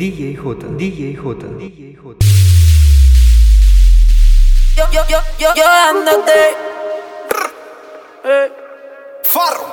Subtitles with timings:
[0.00, 2.16] DJ J, DJ J, DJ J.
[4.74, 6.40] Yo, yo, yo, yo, yo andate.
[9.24, 9.66] Farro.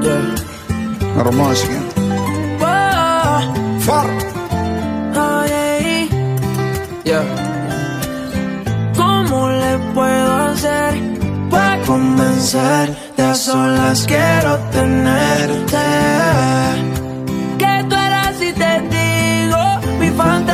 [0.00, 1.20] Yeah.
[1.20, 1.94] Armado siguiente.
[2.62, 3.40] Oh,
[3.80, 4.18] Farro.
[5.14, 6.08] ay,
[7.04, 7.24] yeah.
[8.96, 10.94] ¿Cómo le puedo hacer
[11.50, 12.96] para convencer?
[13.18, 16.67] De a solas quiero tenerte.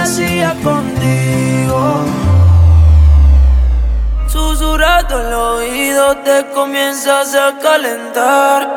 [0.04, 2.04] Fantasía contigo.
[4.27, 8.68] Susurrando el oído te comienzas a calentar.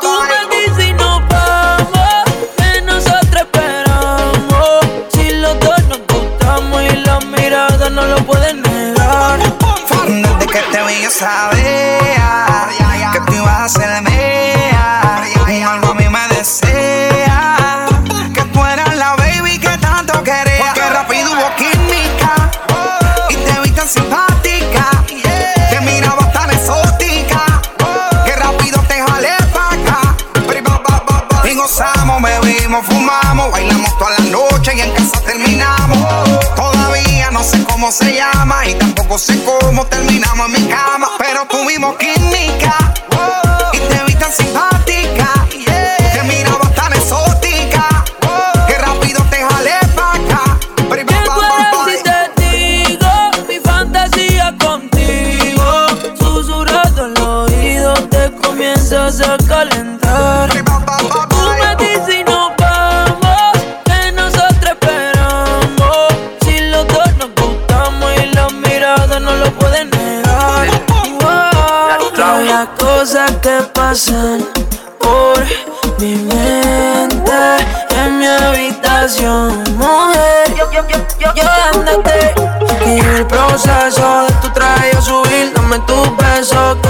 [0.00, 2.24] Tú me dices y nos vamos,
[2.58, 4.80] que nosotros esperamos.
[5.14, 9.38] Si los dos nos gustamos y la mirada no lo pueden negar.
[10.06, 12.66] Desde que te vi yo sabía
[13.12, 13.90] que tú ibas a ser
[39.16, 40.05] No sé cómo te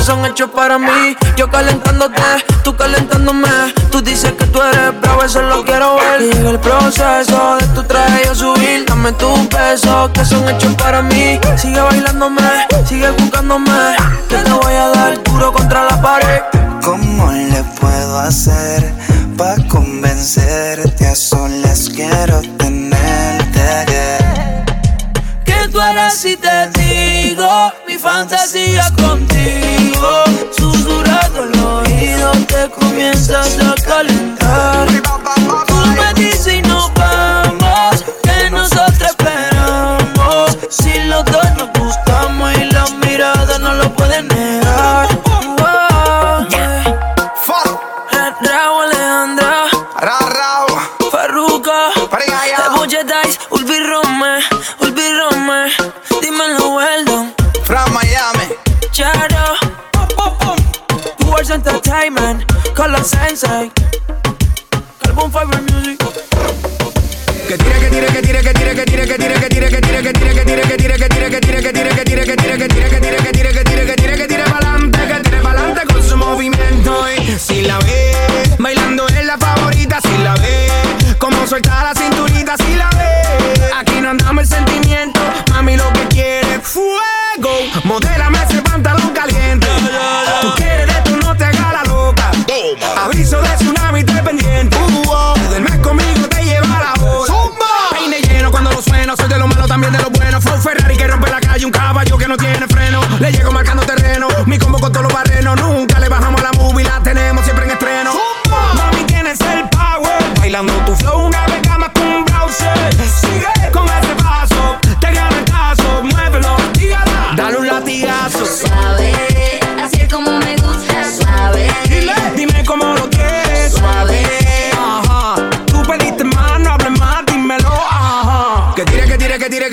[0.06, 1.16] son hechos para mí.
[1.36, 2.22] Yo calentándote,
[2.62, 3.48] tú calentándome.
[3.90, 6.22] Tú dices que tú eres bravo, eso lo quiero ver.
[6.22, 11.02] Y el proceso de tu traje a subir, dame tus besos que son hechos para
[11.02, 11.40] mí.
[11.56, 12.40] Sigue bailándome,
[12.86, 13.96] sigue buscándome.
[14.28, 16.40] Que te voy a dar duro contra la pared.
[16.84, 18.94] ¿Cómo le puedo hacer
[19.36, 21.04] para convencerte?
[21.04, 23.86] A solas quiero tenerte.
[25.44, 29.65] Que tú eres y te digo mi fantasía contigo
[32.56, 35.35] te comienzas a calentar.
[62.96, 63.70] Color Sensei,
[65.02, 65.98] Carbon Fiber Music.
[67.46, 69.80] Que tire, que tire, que tire, que tire, que tire, que tire, que tire, que
[69.80, 70.85] tire, que tire, que tire, que tire,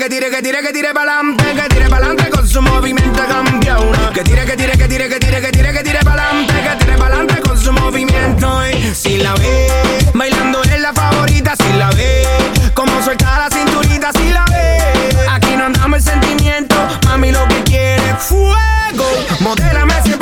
[0.04, 4.10] que tire, que tire, que tire, pa'lante, que tire pa'lante con su movimiento campeona.
[4.12, 6.98] Que tire, que tire, que tire, que tire, que tire, que tire pa'lante, que tire
[6.98, 8.68] pa'lante con su movimiento.
[8.68, 9.66] Y si la ve,
[10.12, 12.22] bailando es la favorita, si la ve,
[12.74, 15.26] como suelta la cinturita, si la ve.
[15.30, 16.76] Aquí no andamos el sentimiento,
[17.06, 19.06] mami lo que quiere es fuego.
[19.40, 20.18] Modélame ese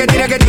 [0.00, 0.39] que tira, que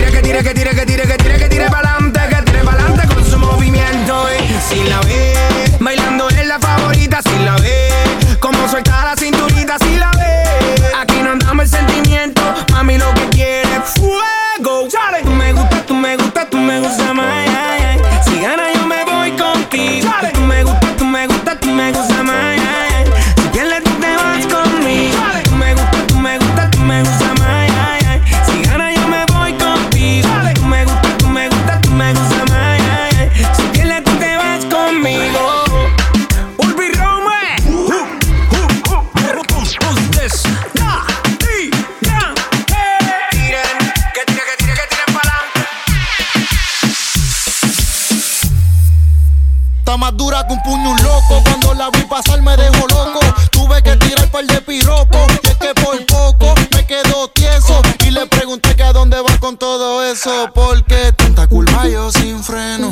[54.48, 55.28] de piropos.
[55.44, 57.82] Y es que por poco me quedo tieso.
[58.06, 60.50] Y le pregunté que a dónde va con todo eso.
[60.54, 62.92] Porque tanta culpa yo sin freno.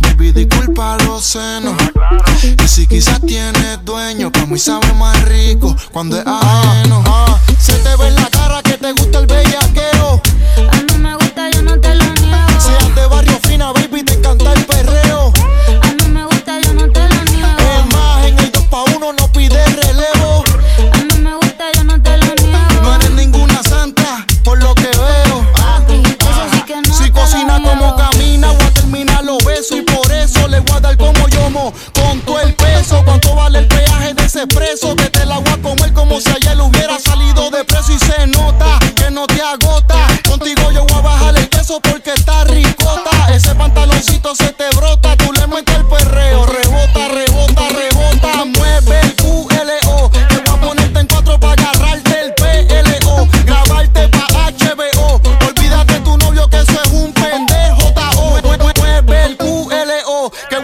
[0.00, 1.74] Baby, disculpa los senos.
[2.42, 7.04] Y si quizás tienes dueño, pa' mí sabe más rico cuando es ajeno.
[7.58, 8.29] Se te ve la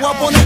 [0.06, 0.45] voy a poner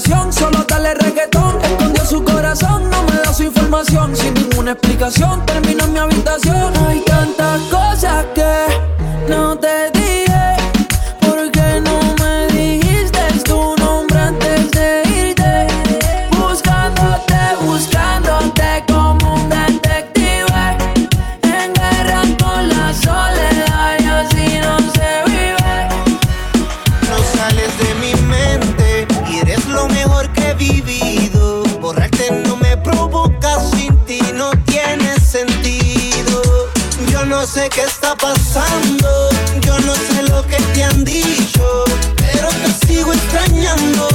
[0.00, 0.51] sensación solo
[37.52, 39.28] Yo no sé qué está pasando,
[39.60, 41.84] yo no sé lo que te han dicho,
[42.16, 44.08] pero te sigo extrañando.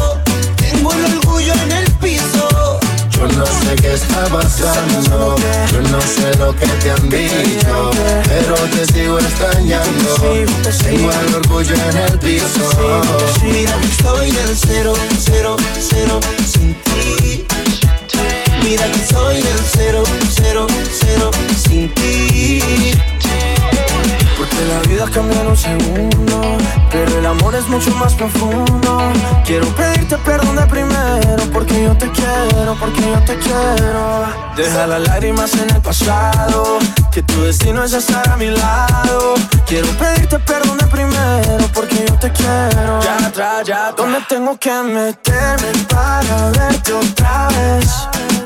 [0.55, 2.79] Tengo el orgullo en el piso.
[3.11, 5.35] Yo no sé qué está pasando,
[5.71, 7.91] yo no sé lo que te han dicho,
[8.25, 10.15] pero te sigo extrañando.
[10.81, 12.71] Tengo el orgullo en el piso.
[13.43, 16.19] Mira, estoy en el cero, cero, cero
[16.51, 17.45] sin ti.
[18.63, 20.03] Mira que soy el cero,
[20.33, 20.65] cero,
[20.99, 21.29] cero
[21.67, 22.97] sin ti.
[24.57, 26.57] Que la vida cambia en un segundo
[26.91, 29.11] Pero el amor es mucho más profundo.
[29.45, 34.25] Quiero pedirte perdón de primero Porque yo te quiero, porque yo te quiero.
[34.55, 36.79] Deja las lágrimas en el pasado
[37.11, 39.35] Que tu destino es estar a mi lado.
[39.67, 42.99] Quiero pedirte perdón de primero Porque yo te quiero.
[42.99, 48.36] Ya atrás, ya ¿Dónde tengo que meterme para verte otra vez?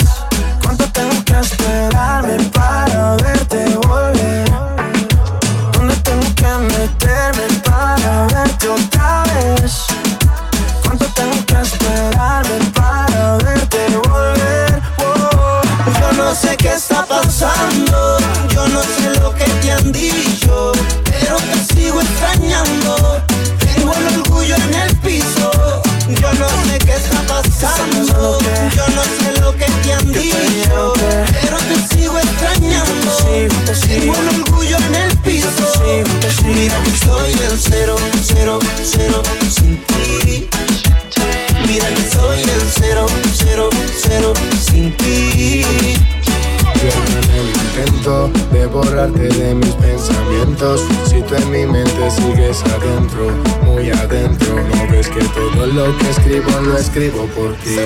[56.91, 57.77] Escribo por ti.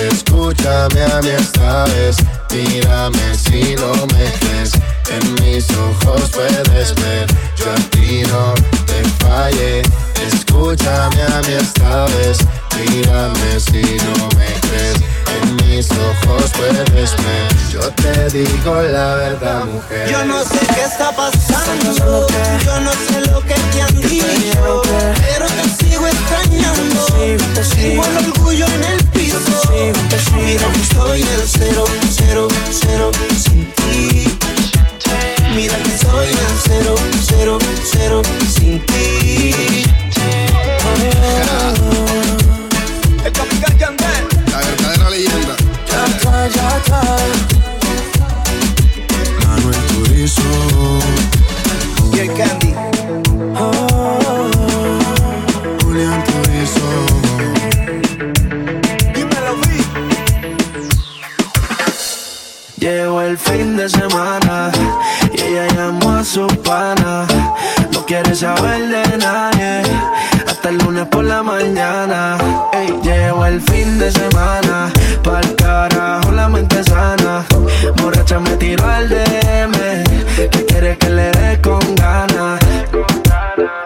[0.00, 2.16] Escúchame a mí esta vez,
[2.52, 4.72] mírame si no me crees.
[5.10, 7.26] En mis ojos puedes ver,
[7.56, 8.54] yo a ti no
[8.86, 9.82] te fallé.
[10.24, 12.38] Escúchame a mí esta vez,
[12.90, 14.96] mírame si no me crees.
[15.42, 20.08] En mis ojos puedes ver, yo te digo la verdad, mujer.
[20.10, 21.92] Yo no sé qué está pasando,
[22.64, 27.06] yo no sé lo que te han dicho, pero te sigo extrañando.
[27.74, 29.38] Tengo el orgullo en el piso.
[30.36, 34.38] Mira que soy el cero, cero, cero sin ti.
[35.54, 36.94] Mira que soy el cero,
[37.26, 38.22] cero, cero
[38.54, 39.85] sin ti.
[71.56, 72.36] Mañana.
[72.72, 77.44] Ey, llegó el fin de semana, pa'l carajo la mente sana.
[77.96, 79.76] Borracha me tiró al DM,
[80.50, 82.60] que quiere que le dé con ganas.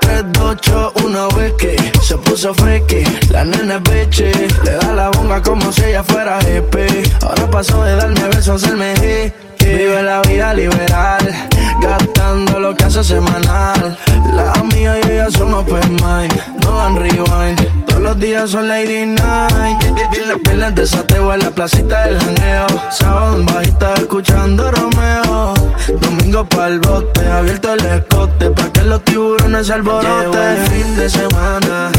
[0.00, 4.32] 3, 2, 8, 1, whisky Se puso freaky, la nena es bitchy
[4.64, 8.94] Le da la bonga como si ella fuera hippie Ahora pasó de darme besos hacerme
[8.96, 11.49] hit Vive la vida liberal
[11.80, 13.98] Gastando lo que hace semanal.
[14.34, 16.32] La amiga y ella son open mind
[16.62, 17.84] No dan rewind.
[17.86, 19.82] Todos los días son lady night.
[20.26, 22.66] Las piernas de sateo en la placita del janeo.
[22.90, 25.54] Sábado en bajita escuchando Romeo.
[26.00, 30.40] Domingo pa'l bote Abierto el escote Pa' que los tiburones se alboroten.
[30.40, 31.90] El fin de semana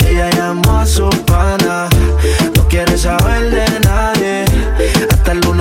[0.00, 1.88] Y ella llamó a su pana.
[2.56, 3.88] No quiere saber de el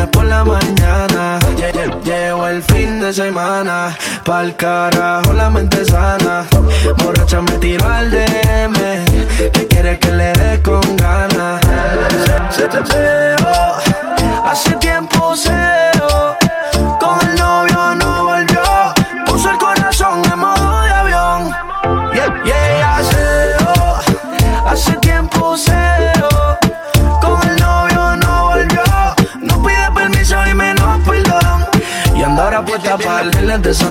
[0.08, 1.40] por la mañana.
[1.58, 6.46] Lle- lle- Llegó el fin de semana Pa'l carajo la mente sana.
[6.98, 8.74] Borracha me tiró al DM
[9.54, 11.62] Que quiere que le dé con ganas.
[12.52, 14.71] Se- se- se- oh, Hace
[33.56, 33.91] el de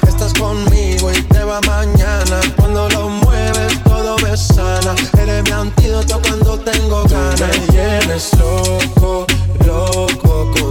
[1.59, 2.39] Mañana.
[2.55, 4.95] Cuando lo mueves, todo me sana.
[5.21, 7.41] Eres mi antídoto cuando tengo ganas.
[7.41, 9.27] Me tienes loco,
[9.65, 10.70] loco contigo.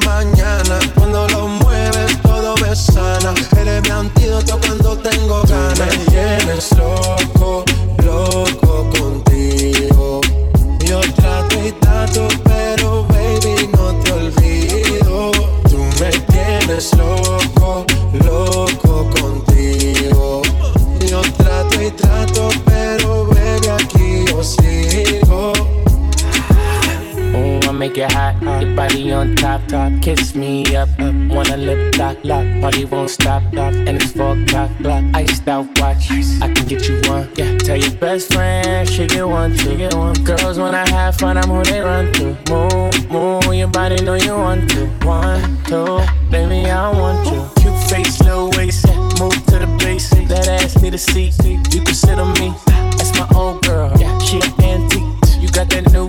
[0.00, 0.78] mañana.
[0.94, 3.34] Cuando lo mueves, todo me sana.
[3.56, 5.74] Eres mi antídoto cuando tengo ganas.
[5.74, 7.64] Tú me tienes loco,
[8.04, 10.20] loco contigo.
[10.86, 15.30] Yo trato y trato, pero baby, no te olvido.
[15.68, 17.41] Tú me tienes loco
[27.92, 28.62] make it hot.
[28.62, 29.92] Your body on top, top.
[30.02, 31.14] Kiss me up, up.
[31.28, 32.46] Wanna lip lock, lock.
[32.60, 33.74] Party won't stop, stop.
[33.74, 35.04] And it's four o'clock, block.
[35.14, 36.10] Iced out watch.
[36.40, 37.28] I can get you one.
[37.36, 40.14] Yeah, tell your best friend she get one, she get one.
[40.24, 42.36] Girls when I have fun, I'm who they run to.
[42.50, 43.54] Move, move.
[43.54, 44.86] Your body know you want to.
[45.04, 46.00] One, two,
[46.30, 47.42] baby, I want you.
[47.60, 48.86] Cute face, little waist.
[48.88, 50.10] Yeah, move to the base.
[50.28, 51.34] That ass need a seat.
[51.44, 51.60] You
[52.18, 52.54] on me.
[52.96, 53.92] That's my old girl.
[53.98, 55.02] Yeah, she an antique.
[55.40, 56.08] You got that new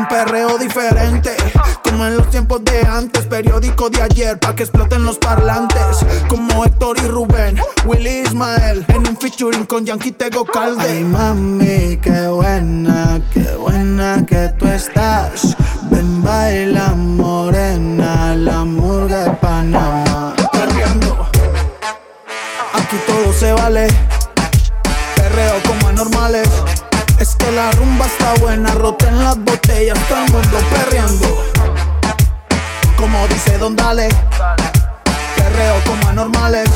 [0.00, 1.36] Un perreo diferente,
[1.84, 3.26] como en los tiempos de antes.
[3.26, 5.98] Periódico de ayer, pa' que exploten los parlantes.
[6.26, 10.88] Como Héctor y Rubén, Willy Ismael, en un featuring con Yankee Tego Calde.
[10.88, 15.54] Ay, mami, qué buena, qué buena que tú estás.
[15.90, 20.34] Ven, baila morena, la murga de Panamá.
[22.72, 23.86] Aquí todo se vale,
[25.14, 26.48] perreo como anormales.
[27.54, 31.26] La rumba está buena, roten las botellas, todo el mundo perreando.
[32.96, 34.08] Como dice Don Dale,
[35.36, 36.70] perreo como anormales.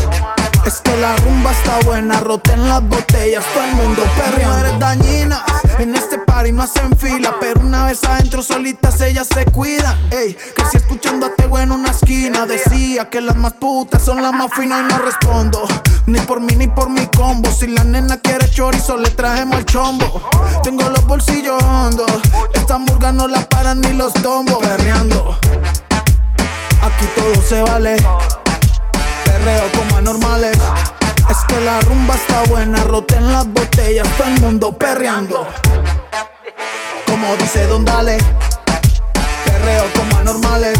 [0.66, 4.58] Es que la rumba está buena, roten las botellas, todo el mundo perreando.
[4.58, 5.44] eres dañina,
[5.78, 9.94] en este party no hacen fila, pero una vez adentro solitas ellas se cuidan.
[10.10, 10.34] Ey,
[10.70, 14.52] si escuchando a Tego en una esquina, decía que las más putas son las más
[14.54, 15.68] finas y no respondo.
[16.06, 17.50] Ni por mí ni por mi combo.
[17.50, 20.30] Si la nena quiere chorizo, le trajemos el chombo.
[20.62, 22.10] Tengo los bolsillos hondos.
[22.54, 24.58] Esta murga no la paran ni los tombos.
[24.58, 25.38] Perreando.
[26.82, 27.96] Aquí todo se vale.
[29.44, 30.56] Como anormales.
[31.28, 35.46] Es que la rumba está buena, roten las botellas, todo el mundo perreando.
[37.06, 38.16] Como dice Don Dale,
[39.44, 40.78] perreo como anormales.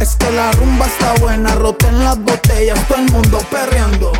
[0.00, 4.10] Es que la rumba está buena, roten las botellas, todo el mundo perreando.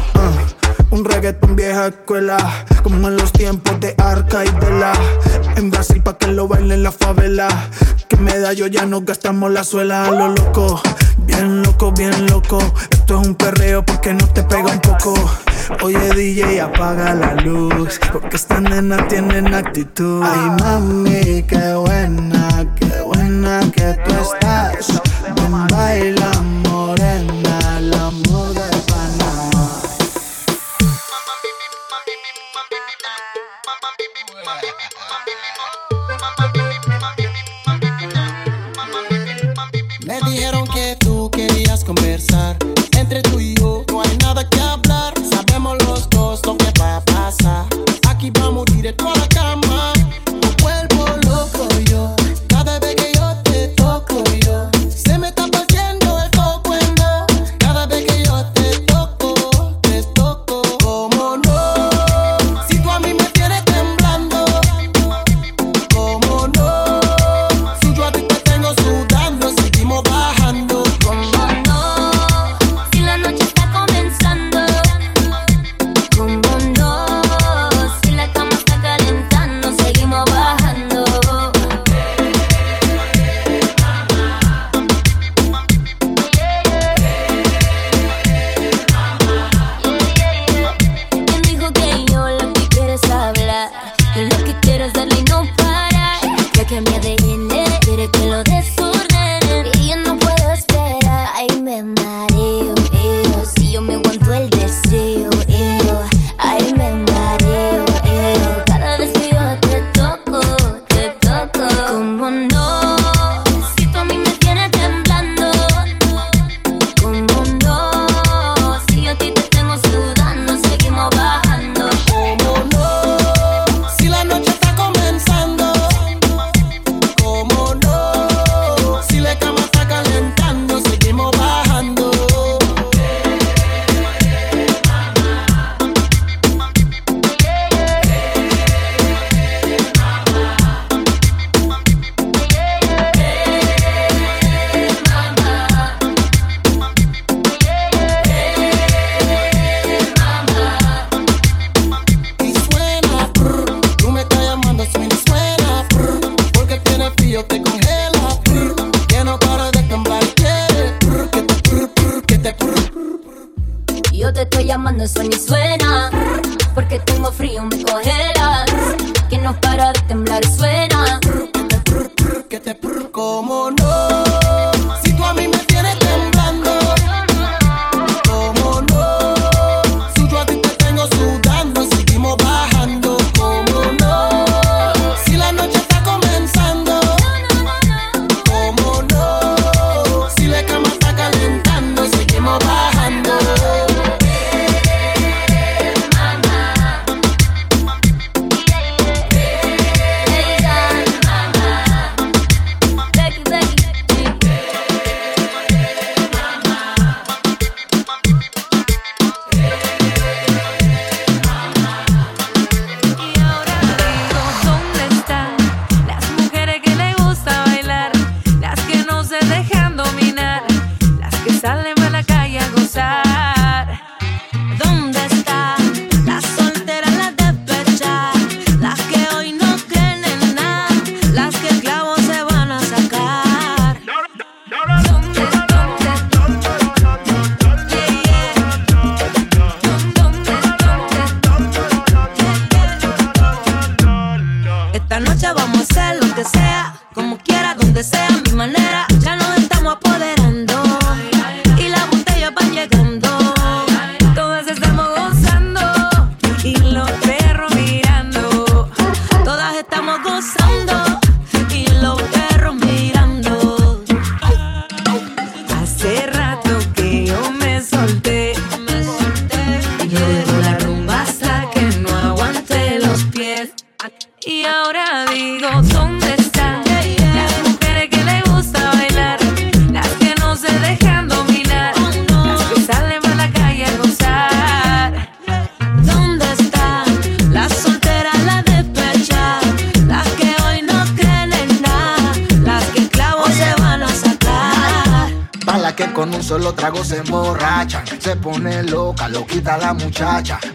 [0.94, 2.36] Un reggaetón vieja escuela,
[2.84, 4.92] como en los tiempos de Arca y de la.
[5.56, 7.48] En Brasil pa' que lo bailen la favela.
[8.08, 10.80] Que medallo ya no gastamos la suela a lo loco.
[11.18, 12.58] Bien loco, bien loco.
[12.90, 15.14] Esto es un perreo porque no te pega un poco.
[15.82, 17.98] Oye DJ, apaga la luz.
[18.12, 20.22] Porque estas nenas tienen actitud.
[20.22, 25.02] Ay, mami, qué buena, qué buena que tú estás.
[25.34, 26.53] Ven, baila
[41.84, 42.56] conversar.
[42.96, 43.53] Entre tú y yo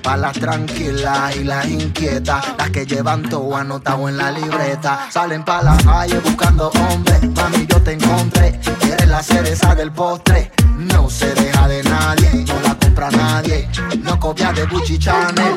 [0.10, 5.08] Pa' las tranquilas y las inquietas, las que llevan todo anotado en la libreta.
[5.12, 8.60] Salen pa' la calle buscando hombres, mami yo te encontré.
[8.91, 13.69] Eres la cereza del postre, no se deja de nadie, no la compra nadie,
[14.02, 15.54] no copia de Gucci Chanel.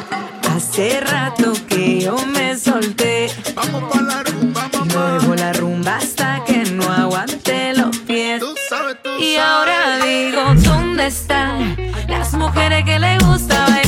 [0.54, 3.30] Hace rato que yo me solté.
[3.54, 4.92] Vamos pa' la rumba, mamá.
[4.92, 8.42] Luego la rumba hasta que no aguante los pies.
[9.18, 11.74] Y ahora digo, ¿dónde están
[12.06, 13.81] las mujeres que le gusta ver?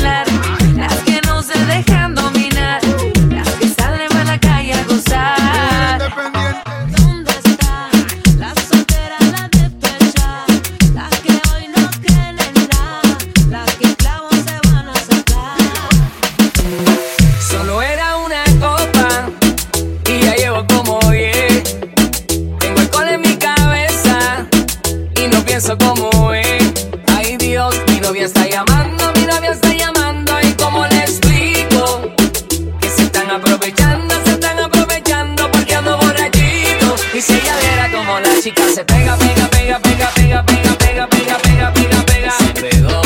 [38.73, 42.31] Se pega, pega, pega, pega, pega, pega, pega, pega, pega, pega, pega.
[42.39, 43.03] Se pegó.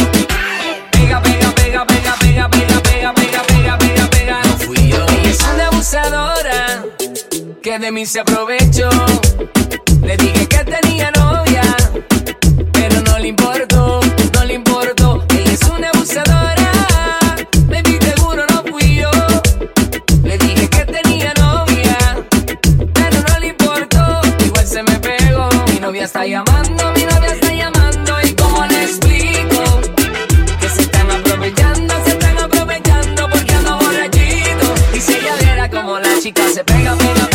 [0.92, 4.40] Pega, pega, pega, pega, pega, pega, pega, pega, pega, pega, pega.
[4.44, 5.04] No fui yo.
[5.06, 6.84] Ella es una abusadora
[7.62, 8.88] que de mí se aprovechó.
[10.02, 11.62] Le dije que tenía novia,
[12.72, 14.00] pero no le importó,
[14.34, 15.24] no le importó.
[15.30, 16.57] Ella es una abusadora
[26.08, 29.62] está llamando, mi novia está llamando y cómo le explico
[30.58, 35.98] que se están aprovechando, se están aprovechando porque ando borrachito y si ella viera como
[35.98, 37.27] la chica se pega, pega.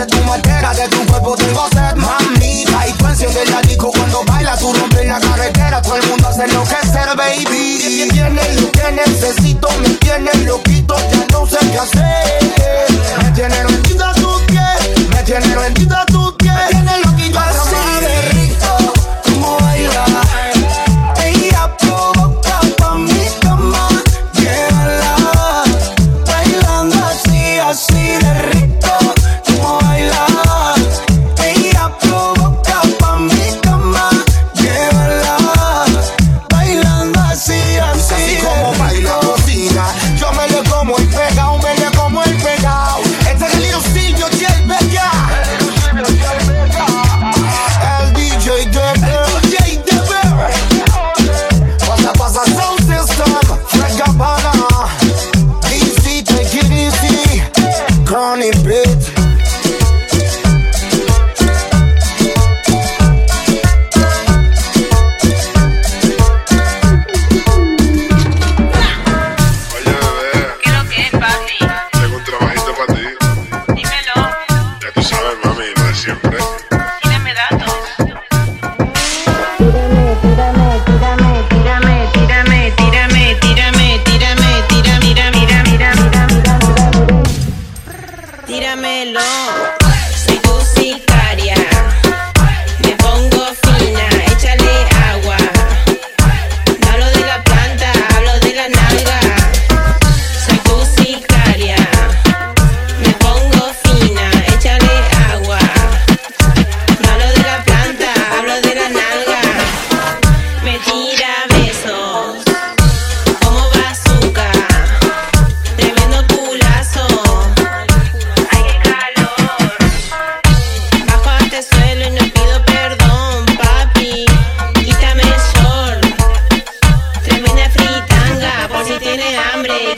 [0.00, 2.88] veces tú me de tu cuerpo tengo sed, mamita.
[2.88, 6.46] Y tú enciendes la disco cuando bailas, tú rompes la carretera, todo el mundo hace
[6.48, 8.08] lo que ser, baby.
[8.10, 12.09] Tienes lo que necesito, me tienes loquito, ya no sé qué hacer.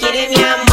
[0.02, 0.71] quiere mi amor.